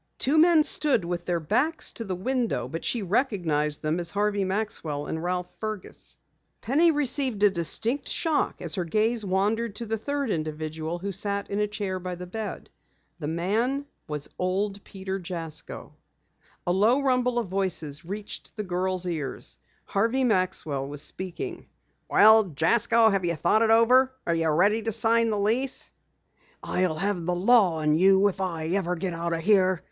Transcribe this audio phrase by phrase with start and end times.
[0.17, 4.43] Two men stood with their backs to the window, but she recognized them as Harvey
[4.43, 6.17] Maxwell and Ralph Fergus.
[6.59, 11.51] Penny received a distinct shock as her gaze wandered to the third individual who sat
[11.51, 12.71] in a chair by the bed.
[13.19, 15.93] The man was old Peter Jasko.
[16.65, 19.59] A low rumble of voices reached the girl's ears.
[19.85, 21.67] Harvey Maxwell was speaking:
[22.09, 24.11] "Well, Jasko, have you thought it over?
[24.25, 25.91] Are you ready to sign the lease?"
[26.63, 29.79] "I'll have the law on you, if I ever get out of here!"